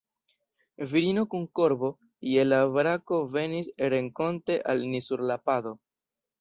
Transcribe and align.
Virino 0.93 1.25
kun 1.33 1.45
korbo 1.59 1.89
je 2.31 2.47
la 2.49 2.63
brako 2.79 3.21
venis 3.37 3.71
renkonte 3.97 4.59
al 4.75 4.85
ni 4.93 5.07
sur 5.13 5.27
la 5.33 5.41
pado. 5.49 5.79